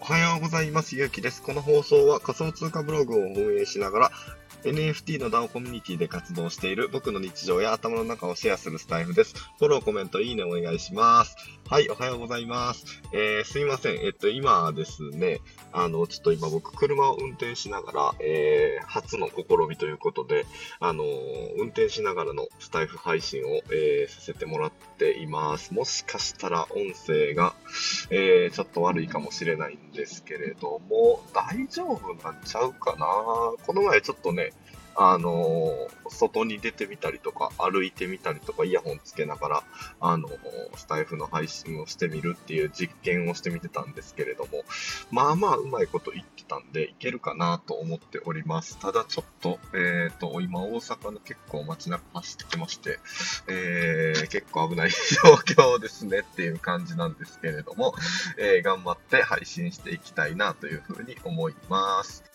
[0.00, 0.96] おはようございます。
[0.96, 1.42] ゆうきです。
[1.42, 4.10] この放送は仮想通貨ブログを運営しながら
[4.64, 9.34] NFT の DAO コミュニティで活動している僕の日常や頭の中をシェアするスタイフです。
[9.58, 11.36] フォロー、コメント、いいねお願いします。
[11.68, 12.84] はい、おはようございます。
[13.12, 13.94] えー、すいません。
[14.04, 15.40] えっと、今ですね、
[15.72, 20.44] あの、ちょっと今僕車を運転しながら、えー、初の試みということで、
[20.80, 25.72] あのー運転しながらのスタイフ配信を、えーさせてもらっています。
[25.72, 27.54] もしかしたら音声が、
[28.10, 34.51] えーちょっと悪いかもしれないんですけれども、大丈夫なんちゃうかなこの前ちょっとね、
[34.96, 39.64] あの外に出てみたりとか、歩いてみたりとか、イヤホンつけながら、
[40.00, 40.28] あの
[40.76, 44.64] スタイフの配信をしてみるっていう実験をしてみてたんですけれども、
[45.10, 48.78] まあまあうまいこと言ってたんで、いけるかなと思っております。
[48.78, 52.98] ただちょっと、えっ、と、今大阪の結構街中走ってきまして、
[53.48, 57.94] えー、結構危ない状況ですねっていう感じなんですけれども、
[58.38, 62.31] えー頑張って配信していきたいなというふうに思います。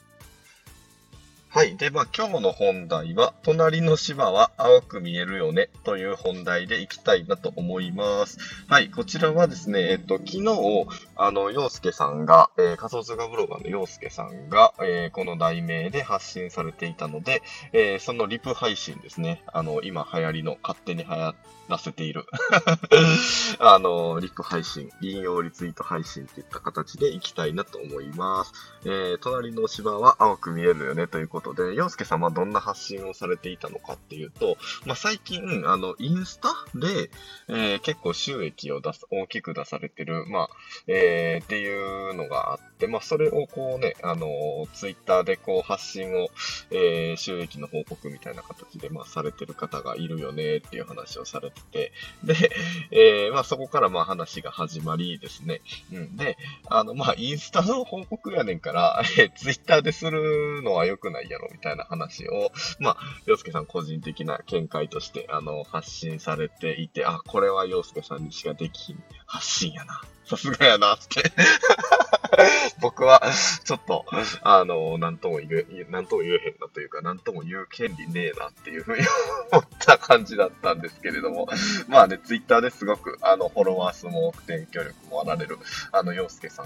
[1.58, 1.76] はい。
[1.76, 8.38] で、まあ、今日の本題は、隣の芝は青く見えるよね、という本題でいきたいなと思います。
[8.68, 8.92] はい。
[8.92, 10.86] こちらはですね、えっと、昨日、
[11.16, 17.42] あの、洋介さんが、えー仮想通貨ブロガーの洋介さんが、えーこの題名で発信されていたので、
[17.74, 19.42] えーそのリプ配信ですね。
[19.48, 21.34] あの、今流行りの、勝手に流行
[21.70, 22.28] らせている、
[23.58, 28.54] あの、リプ配信、引用リツイート配信といった形でいきたいなと思います。
[28.86, 37.10] え隣の芝は青く見えるよねということで、洋介さんはどんな発信をされていたのかっていうと、まあ、最近、あの、インスタで、
[37.48, 40.50] えー結構収益を出す、大きく出されてる、まあ、
[40.88, 44.28] えーっていうのがあって、まあ、それをこうね、あの
[44.74, 46.30] ツイッターでこう発信を、
[46.72, 51.92] えー収益の報告みたいな形で、まあ、されてる方がいるよねっていう話をされてて、
[52.24, 52.52] で、
[52.92, 55.62] えーまあ、そこからまあ話が始まりですね。
[55.92, 56.18] うん。
[56.18, 56.38] で、
[56.68, 70.02] あの、まあ、インスタの報告やねんから、えー、ツイッターでするのは良くないやろみたいな話を、まあ、洋介さん個人的な見解として、あの、発信されていて、あ、これは洋介さんにしかできひん発信やな。
[70.26, 71.32] さすがやなって。
[72.82, 73.22] 僕は、
[73.64, 74.06] ちょっと、
[74.42, 79.04] あの、なんとも言え、なんとも言えへんなというか、なんとも言う権利ねえなっていうふうに
[79.52, 81.48] 思った感じだったんですけれども、
[81.88, 85.58] まあね、ツイッターですごく、あの、フォロワー数も多くて影響力もあられる、
[85.92, 86.66] あの、洋介さん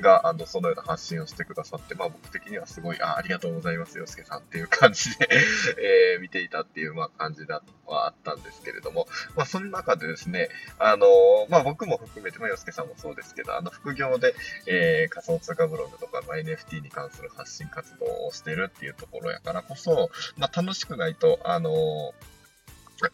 [0.00, 5.28] が、あの、そのような発信をしてくださって、まあ僕的にはすごい、あ、ありがとうございます、洋介さんっていう感じで、
[6.14, 9.06] えー見ていたっていう、まあ感じだ、はあったんですけれども、
[9.36, 11.06] まあその中でですね、あの
[11.48, 14.34] まあ僕も含めて、まあ洋介さんもそうですけど、あの、副業で、
[14.66, 22.14] えー仮想通貨ブログとか、まあ、NFT に関する発信活動をしてるっていうところやからこそ、まあ楽しくないと、あの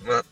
[0.04, 0.24] まあ、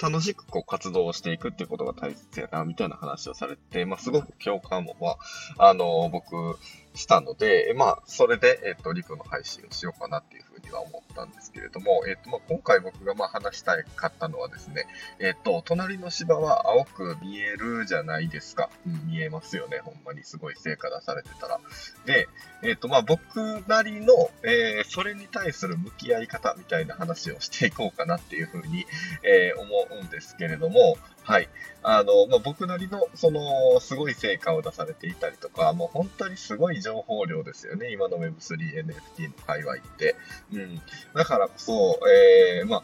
[0.00, 5.16] 楽しくこう活動をしていくっていうことが大切やな、みたいな話をされて、まあ、すごく共感も、ま
[5.58, 6.58] あ、あの僕、
[6.94, 14.86] したので、まあ、それで、えっ、と、リプの配信をしようかなっていうふうには思ったんですけれども、えっ、と、まあ、今回僕がまあ話したかったのはですね、
[15.18, 18.70] えっ、と、隣の芝は青く見えるじゃないですか。
[18.86, 19.78] うん、見えますよね。
[19.78, 21.60] ほんまにすごい成果出されてたら。
[22.04, 22.28] で、
[22.62, 24.12] えっ、と、まあ、僕なりの、
[24.42, 28.86] えーそれに対する向き合い方みたいな話をしていこうかなっていうふうに、
[29.22, 31.48] えー思うんですけれども、はい。
[31.82, 37.90] あの、まあ、僕なりの、その、すごい成果を出されていたりとか、もう本当にすごい情報量ですよね。
[37.90, 40.14] 今の Web3、NFT の界隈って。
[40.52, 40.80] うん。
[41.14, 42.82] だからこそ、えーまあ、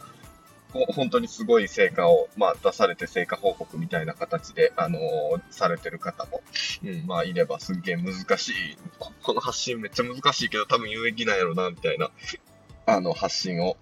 [0.92, 6.42] 本当にすごい成果を、まあ、出されて成果報告みたいな形で、あのーされてる方も、
[6.82, 8.52] うん、まあ、いればすげえ難しい、
[9.22, 12.10] この発信めっちゃ難しいけど多分有益なんやろな、みたいな、
[12.86, 13.76] あの、発信を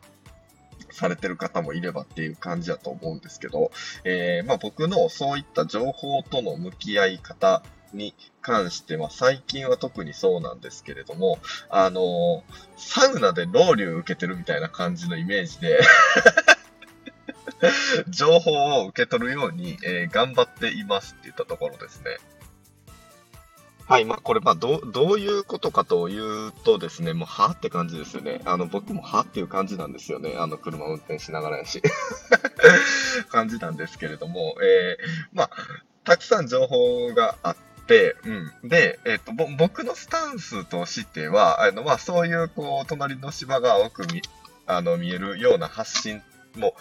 [0.93, 3.71] されてる方もいればっていう感じだと思うんですけど、
[4.05, 7.63] えーまあ、僕のそういった情報との向き合い方
[7.93, 12.45] に関しては、最近は特にそうなんですけれども、あの
[12.77, 15.81] サウナでロウリュ受けてるみたいな感じのイメージで、
[18.09, 22.19] 情報を受け取るように、えー頑張っていますって言ったところですね。
[23.91, 28.41] はい、まあ、これ、まあ、どう、どういうことかというとですね、もう、はって感じですよね。
[28.45, 30.37] あの、僕もはっていう感じなんですよね。
[30.39, 31.83] あの、車運転しながらやし。
[33.31, 35.51] 感じなんですけれども、えーまあ、
[36.05, 37.57] たくさん情報があっ
[37.89, 38.69] て、うん。
[38.69, 44.23] で、えっ、と、ぼ僕のスタンスとしては、あの、まあ、そういう、こう、隣の芝が青く見、
[44.67, 46.23] あの、見えるような発信
[46.57, 46.77] も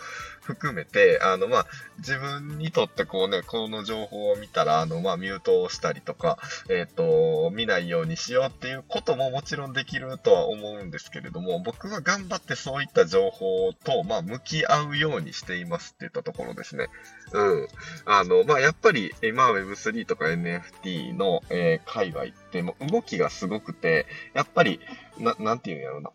[0.50, 1.66] 含めて、あの、まあ、
[2.00, 16.88] 自分にとってこうね、この情報を見たら、あの、まあ、ミュートをしたりとか、えっ、と、見ないようにしようっていうことももちろんできるとは思うんですけれども、僕は頑張ってそういった情報と、まあ、向き合うようにしていますっていったところですね。
[17.31, 17.68] うん。
[18.06, 24.80] あの、まあ、やっぱり、今 Web3 とか NFT の、えー、界隈っても動きがすごくて、やっぱり、
[25.19, 26.10] な、なんていうんやろうな。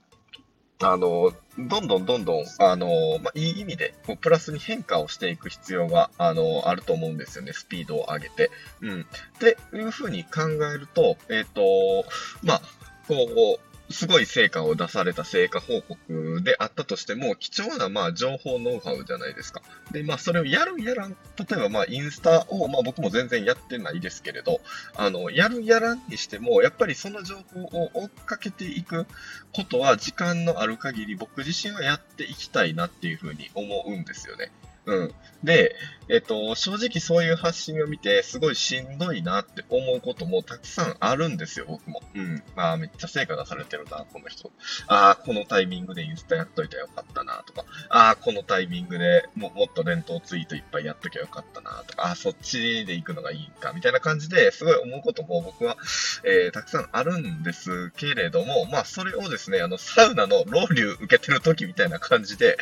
[0.85, 7.53] あの、どんどんどんどん、あの、まあ、いい意味で、こう、プラスに変化をしていく必要が、あの、あると思うんですよね。
[7.53, 8.51] スピードを上げて。
[8.81, 9.01] うん。
[9.03, 9.05] っ
[9.39, 10.43] ていうふうに考
[10.75, 12.05] えると、えっ、ー、と、
[12.43, 12.63] まあ、
[13.09, 19.63] こう、すごい成果を出された成果報告であったとしても、貴重なまあ情報ノウハウじゃないですか。
[19.93, 21.17] で、まあそれをやるやらん、例
[21.53, 24.61] えばまあインスタを、まあ僕も全然やってないですけれど、
[24.97, 29.07] あの、やるやらんにしても、やっぱりその情報を追っかけていく
[29.53, 34.51] ことは時間のある限り僕自身はやっていきたいなっていうふうに思うんですよね。
[34.87, 35.15] うん。
[35.43, 35.75] で、
[36.09, 42.03] えっと、正直そういう発信を見て、すごいしんどいなって思うこともたくさんあるんですよ、僕も。
[42.15, 42.43] うん。
[42.55, 44.51] まあ、めっちゃ成果出されてるな、この人。
[44.87, 47.65] ああ、このタイミングでインスタやっといたらよかったな、とか。
[47.89, 52.05] ああ、このタイミングでももっと連投ツイートいっぱいやっときゃよかったな、とか。
[52.05, 55.79] ああ、そっちで行くのがいいか、みたいな感じですごい思うことも僕は、
[56.25, 62.59] えー、たくさんあるんですけれども、まあ、それをですね、あの、サウナのロウリュ受けてる時みたいな感じで、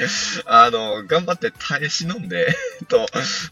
[0.46, 2.54] あの、頑張って耐え忍んで、
[2.92, 3.06] と、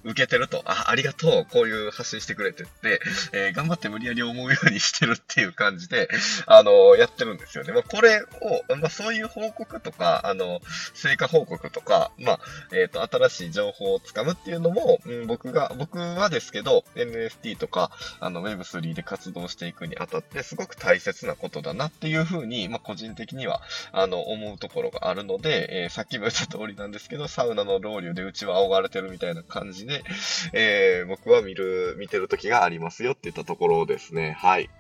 [0.04, 3.00] 受けてると、あ、ありがとう、こういう発信してくれてって、
[3.32, 6.08] えー、頑張って無理やり思うようにしてるっていう感じで、
[6.46, 7.72] あの、やってるんですよね。
[7.72, 10.60] まあ、これを、まあ、そういう報告とか、あの、
[10.94, 12.40] 成果報告とか、まあ、
[12.72, 17.90] えっ、ー、と、新しい情報をつかむっていうのも、うん、僕が、僕はですけど、NFT とか、
[18.20, 30.04] あの、Web3 で活動していくにあたって、すごく大切なことだなっていうふうに、まあ、個人的には、あの、思うところがあるので、えー、さっきも言った通りなんですけど、サウナのロウリュでうちは仰がれてるみたいないな感じで、
[30.52, 34.36] えー、僕は見る、見てる時がありますよって言ったところですね。
[34.38, 34.70] はい。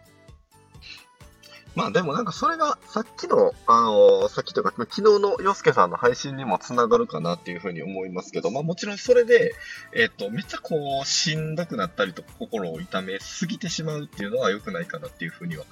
[1.76, 9.54] まあでもなんかそれがさっきの、あのー、さっきというか、昨日の洋介さんの配信にもつながるかなっていうふうに思いますけど、まあもちろんそれで、
[9.94, 15.64] えっ、ー、と、めっちゃこう、しんどくなったりとか、心を痛めすぎてしまうっていうのは良くないかなっていうふうには、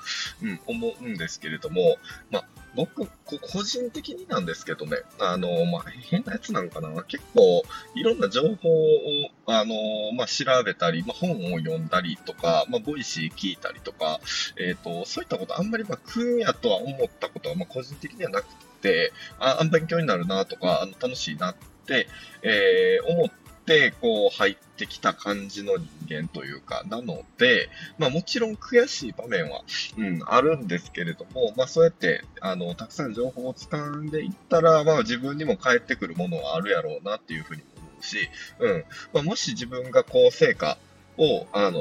[0.43, 1.97] うん、思うんですけれども、
[2.31, 7.03] まあ、僕、個人的になんですけどね、あの、まあ、変なやつなのかな。
[7.05, 7.62] 結構、
[7.94, 14.20] いろんな情報を、あの、まあ、調べたり、まあ、本を読んだりとか、まあ、 Voicy 聞いたりとか、
[14.59, 18.47] えっ、ー、と、そういったことあんまり、まあ、苦やとは思ったことは、まあ、個人的にはなく
[18.82, 21.55] て、あ、勉強になるなとか、あの楽しいなっ
[21.87, 22.06] て、
[22.43, 23.31] えー、思っ
[23.69, 27.69] て、こう、入ってきた感じの人間というか、なので、
[27.99, 29.62] まあもちろん悔しい場面は、
[29.99, 38.85] うん、あるんですけれども、まあそうやって、あの、たくさん情報を掴んでいったら、まあ自分にも返ってくるものはあるやろうなっていうふうに思うし、うん。
[39.12, 40.79] まあもし自分がこう成果、
[41.19, 41.81] を、あの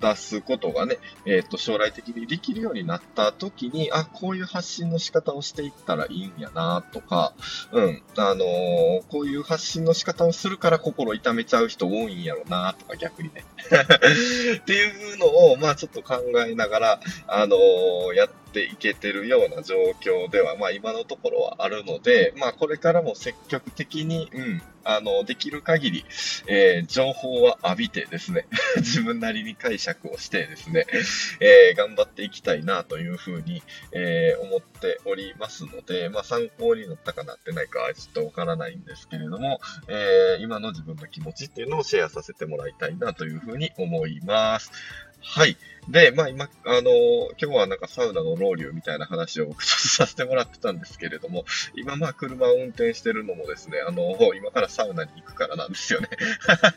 [0.00, 7.34] 出すことがね、えっ、ー、と、将来的にできるようになった時に、あ、こういう発信の仕方をしていったらいいんやな、とか、
[7.72, 8.44] うん、あの
[9.08, 13.44] こういう発信の仕方をするから心痛めちゃう人多いんやろな、とか逆にね。
[14.58, 17.56] っていうのを、まあちょっと考えながら、あの
[18.14, 26.04] やってていけてるような状況では、まあ今のところはあるので、まあこれからも積極的に、うん、あの、できる限り、
[26.46, 30.86] えー、情報は浴びてですね、 自分なりに解釈をしてですね、
[31.40, 33.62] えー、頑張っていきたいなというふうに、
[33.92, 44.72] えー、思っておりますので、まあ、参考になったかなってないかはちょっとわからないんですけれども、え今の自分の気持ちっていうのをシェアさせてもらいたいなというふうに思います。
[45.22, 45.56] はい。
[45.88, 46.84] で、まあ今、あのー、
[47.40, 56.08] 今日はなんかサウナのロウリュみたいな話を僕させてもらってたんですけれども、今まあ車を運転してるのもですね、あのー、今からサウナに行くからなんですよね。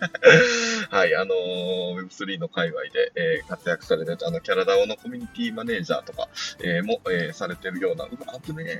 [0.89, 6.29] はい、あのー、Web3 の界隈で、えー、活躍されて、あの、キャラダオのコミュニティマネージャーとか、
[6.63, 8.79] えー、も、えー、されてるような、うわ、危ねえ。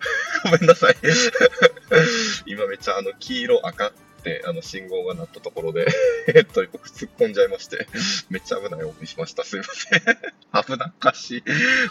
[0.44, 0.96] ごめんなさい。
[2.46, 3.92] 今めっちゃあの、黄色、赤、
[4.46, 5.86] あの、信号が鳴ったところで
[6.34, 7.86] えっと、僕突っ込んじゃいまして、
[8.30, 9.44] めっちゃ危ない思いしました。
[9.44, 10.00] すいません
[10.64, 11.44] 危なっかしい。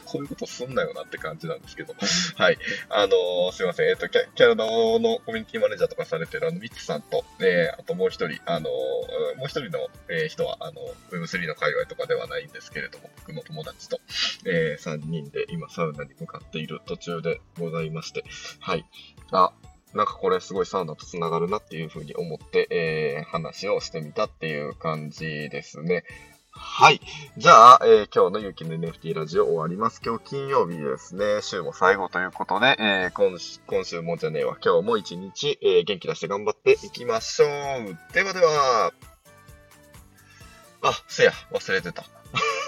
[0.06, 1.96] こういうことすんなよなって感じなんですけど。
[2.36, 2.58] はい。
[2.90, 3.90] あのー、すいません。
[3.90, 10.82] えっと、キャラののコミュニティマネージャーとかされてるあの、ミッツさんと、えー、あともう一人、あのー、もう一人の、えー、人は、あの、
[11.12, 14.02] Web3 の界隈とかではないんですけれども、僕の友達と、
[14.46, 18.24] えー、3人で今サウナに向かっている途中でございまして、
[18.60, 18.86] はい。
[19.32, 19.54] あ、
[19.94, 26.04] なんかこれすごいサウナと繋がるなっていうふうに思って、えー、話をしてみたっていう感じですね。
[26.52, 27.00] はい。
[27.38, 30.02] じゃあ、えー、今日のゆうきの NFT ラジオ終わります。
[30.06, 31.42] 今日金曜日ですね。
[31.42, 34.58] 週も最後ということで、えー、今今週もじゃねえわ。
[34.64, 38.14] 今日も一日、えー、元気出して頑張っていきましょう。
[38.14, 38.94] ではでは。
[40.82, 42.19] あ、せや、忘れてた。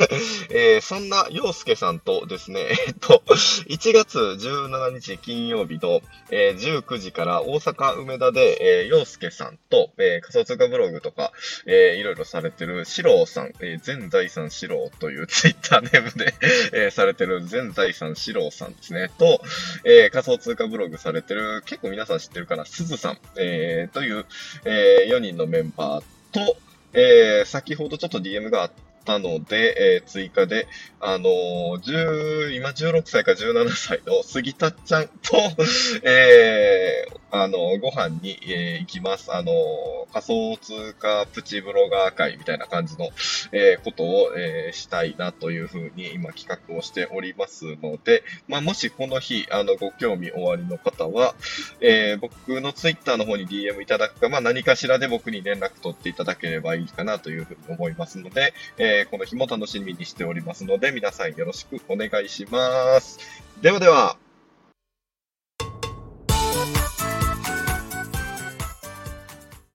[0.50, 11.32] えー、そんな洋介さんとですね、 えっと、1月17日金曜日の、えー、19時から大阪梅田で、えー、洋介さんと、えー、仮想通貨ブログとか、
[11.66, 16.34] えー、いろいろされてる四郎さん、えー、全財産四郎というツイッターネームで
[16.74, 19.42] えー、されてる全財産四郎さんですね、と、
[19.84, 24.26] えー、仮想通貨ブログされてる、結構皆さん知ってるかな、鈴さん、えー、という、
[24.66, 26.58] えー、4人のメンバーと、
[26.94, 30.68] えー、先ほどちょっと DM があってったので、えー、追加で、
[31.00, 35.12] あのー、今16歳か17歳の杉田ちゃんと、
[36.08, 39.34] えー、あの、ご飯に、えー、行きます。
[39.34, 39.52] あの、
[40.14, 43.10] 仮想通貨プチブロガー会みたいな感じの、
[43.52, 51.34] えー、ことを、えー、したいなというふうに今企画をしておりますので、まあ、もしこの日、あの、ご興味おありの方は、
[51.80, 58.54] えー、僕のツイッターの方に DM いただくか、まあ、何かしらで僕に連絡取っていただければいいかなというふうに思いますので、
[58.92, 63.20] えー、この日も楽しみにしておりますので、皆さんよろしくお願いします。
[63.62, 64.18] ではでは。